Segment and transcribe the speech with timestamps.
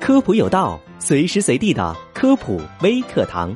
[0.00, 3.54] 科普有道，随时随地的科普微课堂。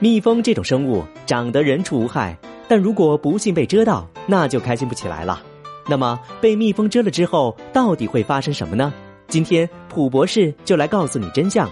[0.00, 2.36] 蜜蜂这种生物长得人畜无害，
[2.68, 5.40] 但如果不幸被蛰到，那就开心不起来了。
[5.88, 8.92] 那么被蜜蜂蛰了之后，到底会发生什么呢？
[9.28, 11.70] 今天普博士就来告诉你真相。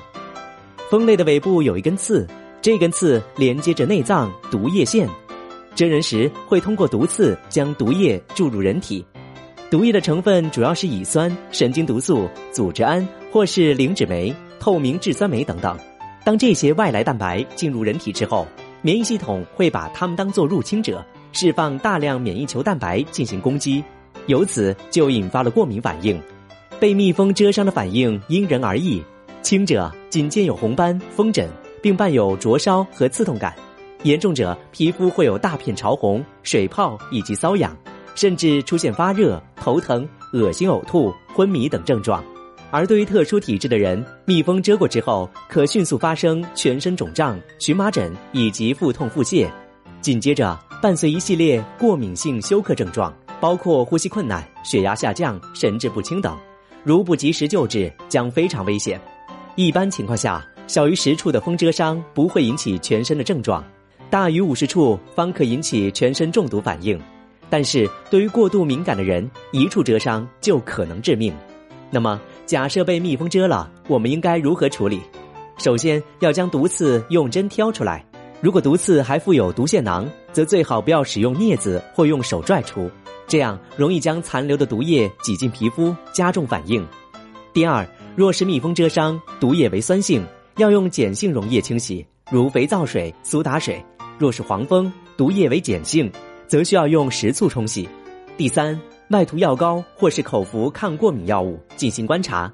[0.88, 2.26] 蜂类的尾部有一根刺，
[2.62, 5.08] 这根刺连接着内脏毒液腺，
[5.74, 9.04] 蛰人时会通过毒刺将毒液注入人体。
[9.72, 14.30] 毒液的成分主要是乙酸、神经毒素、组织胺或是磷脂酶、
[14.60, 15.74] 透明质酸酶等等。
[16.26, 18.46] 当这些外来蛋白进入人体之后，
[18.82, 23.82] 免疫系统会把它们当作入侵者，释放大量免疫球蛋白进行攻击，
[24.26, 26.20] 由此就引发了过敏反应。
[26.78, 29.02] 被蜜蜂蛰伤的反应因人而异，
[29.40, 31.48] 轻者仅见有红斑、风疹，
[31.80, 33.50] 并伴有灼烧和刺痛感；
[34.02, 37.74] 严重者皮肤会有大片潮红、水泡以及瘙痒。
[38.14, 42.22] 甚至出现发热、头疼、恶心、呕吐、昏迷等症状，
[42.70, 49.48] 而对于特殊体质的人，蜜蜂蛰过之后，可迅速发生全身肿胀、荨麻疹以及腹痛、腹泻，
[50.00, 56.36] 紧接着伴随一系列过敏性休克症状，包括呼吸困难、血压下降、神志不清等。
[56.84, 59.00] 如不及时救治，将非常危险。
[59.54, 63.64] 一般情况下，小于十处的蜂蛰伤不会引起全身的症状，
[64.10, 66.98] 大于五十处方可引起全身中毒反应。
[67.52, 71.34] 但是对于过度敏感的人，一处蛰伤就可能致命。
[71.90, 75.02] 那么，假设被蜜蜂蛰了，我们应该如何处理？
[75.58, 78.02] 首先要将毒刺用针挑出来。
[78.40, 82.90] 如果毒刺还附有毒腺囊，则最好不要使用镊子或用手拽出，
[83.26, 86.82] 这样容易将残留的毒液挤进皮肤，加重反应。
[87.52, 87.86] 第二，
[88.16, 90.24] 若是蜜蜂蛰伤，毒液为酸性，
[90.56, 93.76] 要用碱性溶液清洗，如肥皂水、苏打水；
[94.16, 96.10] 若是黄蜂，毒液为碱性。
[96.52, 97.88] 则需要用食醋冲洗。
[98.36, 102.52] 第三，外涂药膏或是口服抗过敏药物进行观察。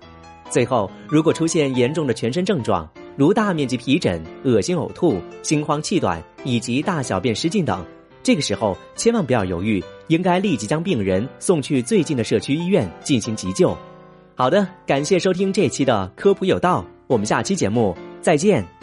[0.48, 7.84] 最后，如果出现严重的全身症状，如大面积皮疹、恶心呕吐、心慌气短以及大小便失禁等，
[8.22, 13.76] 这个时候千万不要犹豫，应该立即将病人送去最近的社区医院进行急救。
[14.36, 18.77] 好的，感谢收听这期的科普有道，我们下期节目再见。